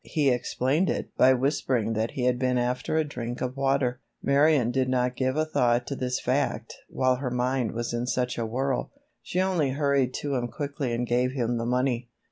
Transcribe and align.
He 0.03 0.29
explained 0.31 0.89
it 0.89 1.15
by 1.15 1.33
whispering 1.33 1.93
that 1.93 2.13
he 2.13 2.23
had 2.25 2.39
been 2.39 2.57
after 2.57 2.97
a 2.97 3.03
drink 3.03 3.39
of 3.39 3.55
water. 3.55 3.99
Marion 4.23 4.71
did 4.71 4.89
not 4.89 5.15
give 5.15 5.35
a 5.35 5.45
thought 5.45 5.85
to 5.85 5.95
this 5.95 6.19
fact 6.19 6.73
while 6.89 7.17
her 7.17 7.29
mind 7.29 7.73
was 7.73 7.93
in 7.93 8.07
such 8.07 8.35
a 8.39 8.45
whirl; 8.47 8.91
she 9.21 9.39
only 9.39 9.73
hurried 9.73 10.15
to 10.15 10.33
him 10.33 10.47
quickly 10.47 10.91
and 10.91 11.05
gave 11.05 11.33
him 11.33 11.57
the 11.59 11.67
money. 11.67 12.09